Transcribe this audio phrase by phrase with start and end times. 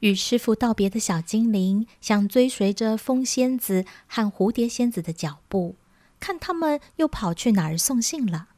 [0.00, 5.74] 与师傅道别的小精灵想追随着风仙子和蝴蝶仙子的脚步，
[6.20, 8.48] 看他们又跑去哪儿送信了。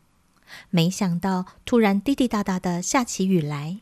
[0.68, 3.78] 没想到，突然滴滴答答的下起雨来。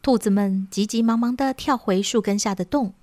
[0.00, 2.94] 兔子们急急忙忙的跳回树根下的洞。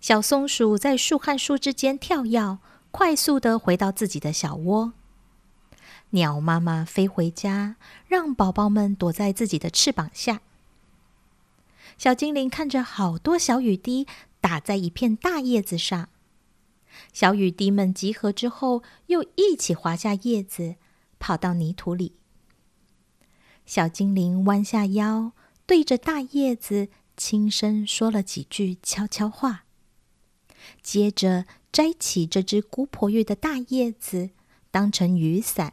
[0.00, 2.58] 小松鼠在树和树之间跳跃，
[2.90, 4.92] 快速的回到自己的小窝。
[6.10, 10.40] 鸟妈妈飞回家，让宝宝们躲在自己的翅膀下。
[11.98, 14.06] 小精灵看着好多小雨滴
[14.40, 16.08] 打在一片大叶子上，
[17.12, 20.76] 小雨滴们集合之后，又一起滑下叶子。
[21.20, 22.12] 跑到泥土里，
[23.66, 25.32] 小精灵弯下腰，
[25.66, 29.64] 对着大叶子轻声说了几句悄悄话，
[30.80, 34.30] 接着摘起这只姑婆玉的大叶子，
[34.70, 35.72] 当成雨伞，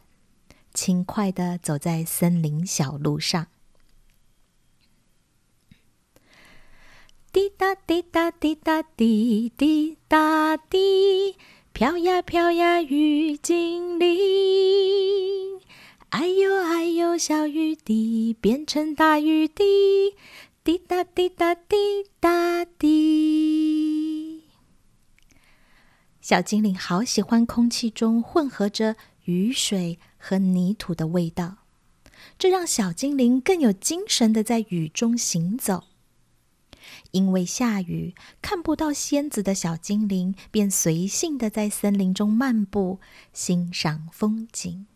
[0.74, 3.46] 轻快的走在森林小路上。
[7.30, 11.36] 滴答滴答滴答滴滴答滴。
[11.72, 15.58] 飘呀飘呀，雨精灵！
[16.10, 19.64] 哎呦哎呦，小雨滴变成大雨滴，
[20.62, 21.76] 滴答滴答滴
[22.20, 24.44] 答滴。
[26.20, 31.56] 小精灵好喜欢空气中混合着雨水和泥土的味道，
[32.38, 35.84] 这让小精灵更有精神的在雨中行走。
[37.10, 43.00] 因为下雨看不到仙子的小精灵，便随性的在森林中漫步，
[43.32, 44.86] 欣赏风景。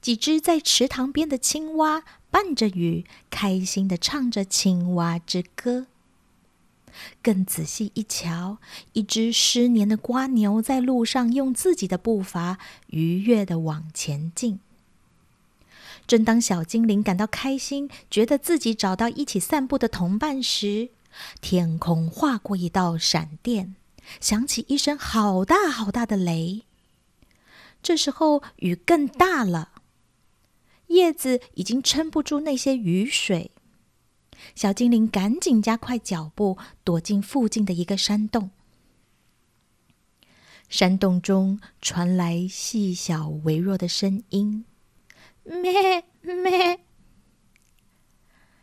[0.00, 5.86] 几只在池塘边的青蛙伴着雨，开心的唱着青蛙之歌。
[7.22, 8.58] 更仔细一瞧，
[8.92, 12.58] 一只失年的瓜牛在路上用自己的步伐
[12.88, 14.60] 愉悦的往前进。
[16.06, 20.90] 正当小精灵感到开心，觉得自己找到一起散步的同伴时，
[21.40, 23.74] 天空划过一道闪电，
[24.20, 26.62] 响起一声好大好大的雷。
[27.82, 29.72] 这时候雨更大了，
[30.88, 33.50] 叶子已经撑不住那些雨水。
[34.54, 38.50] 小精灵赶紧加快脚步，躲进附近的一个山洞。
[40.68, 44.64] 山洞中传来细小微弱的声音。
[45.44, 46.80] 咩咩！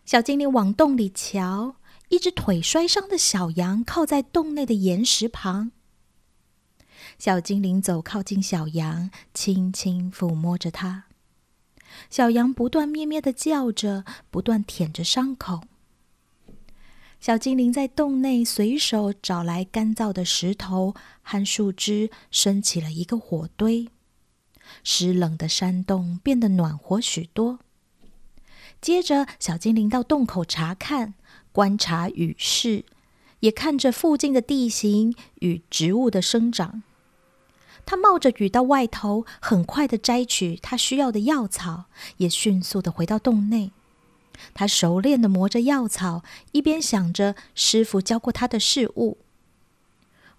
[0.05, 1.77] 小精灵往洞里瞧，
[2.09, 5.71] 一只腿摔伤的小羊靠在洞内的岩石旁。
[7.17, 11.05] 小精灵走靠近小羊，轻轻抚摸着它。
[12.09, 15.61] 小羊不断咩咩的叫着，不断舔着伤口。
[17.19, 23.87] 小精灵在洞内随手找来干燥的石头和树枝，升起了一个火堆。
[24.83, 27.59] 湿冷的山洞变得暖和许多。
[28.81, 31.13] 接着，小精灵到洞口查看、
[31.51, 32.85] 观察雨势，
[33.41, 36.81] 也看着附近的地形与植物的生长。
[37.85, 41.85] 他冒着雨到外头，很快的摘取他需要的药草，
[42.17, 43.71] 也迅速的回到洞内。
[44.53, 49.19] 他熟练的磨着药草，一边想着师傅教过他的事物。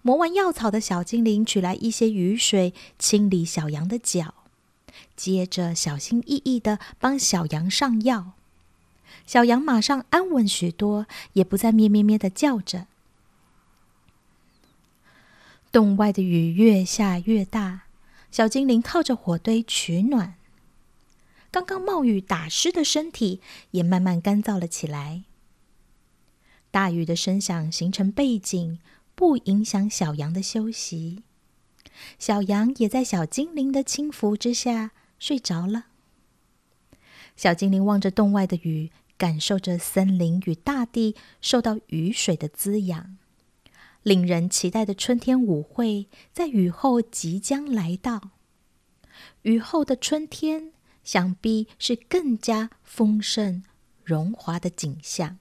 [0.05, 4.33] 磨完药草的小精灵取来一些雨水，清理小羊的脚，
[5.15, 8.33] 接着小心翼翼的帮小羊上药。
[9.25, 12.87] 小羊马上安稳许多，也不再咩咩咩的叫着。
[15.71, 17.83] 洞外的雨越下越大，
[18.29, 20.35] 小精灵靠着火堆取暖。
[21.49, 23.39] 刚刚冒雨打湿的身体
[23.71, 25.23] 也慢慢干燥了起来。
[26.71, 28.79] 大雨的声响形成背景。
[29.15, 31.23] 不影响小羊的休息，
[32.17, 35.85] 小羊也在小精灵的轻抚之下睡着了。
[37.35, 43.17] 小精灵望着洞外的雨，感受着森林与大地受到雨水的滋养。
[44.01, 48.31] 令人期待的春天舞会在雨后即将来到。
[49.43, 50.73] 雨后的春天，
[51.03, 53.63] 想必是更加丰盛、
[54.03, 55.39] 荣华的景象。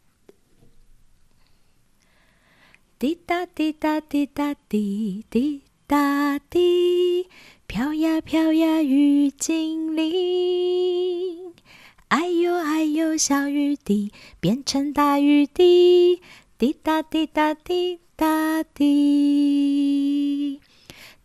[3.02, 7.26] 滴答滴答滴答滴滴答滴，
[7.66, 11.52] 飘呀飘呀雨精灵。
[12.06, 16.20] 哎呦哎呦小雨滴变成大雨滴，
[16.56, 19.00] 滴答滴答滴答滴，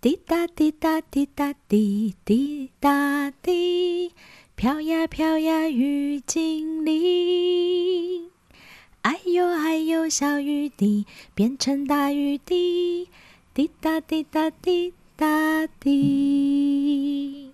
[0.01, 4.12] 滴答滴答滴答滴滴答滴，
[4.56, 8.31] 飘呀飘呀雨精灵。
[9.07, 13.07] 哎呦哎呦，小雨滴变成大雨滴，
[13.54, 17.54] 滴答滴答滴答滴。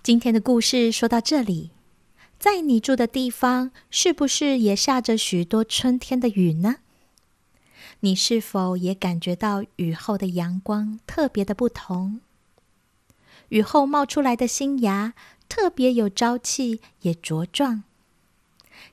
[0.00, 1.72] 今天的故事说到这里，
[2.38, 6.76] 在你住的地方，是不是也下着许多春天的雨呢？
[8.00, 12.20] 你是否也感觉到雨后的阳光特别的不同？
[13.48, 15.14] 雨后冒出来的新芽
[15.48, 17.82] 特别有朝气，也茁壮。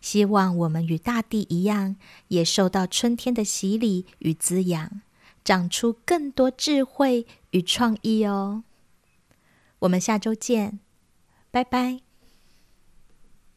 [0.02, 1.98] 希望我们与大地一样，
[2.30, 5.02] 也受到春天的洗礼与滋养，
[5.44, 8.64] 长出更多智慧与创意哦。
[9.80, 10.80] 我们下周见，
[11.52, 12.05] 拜拜。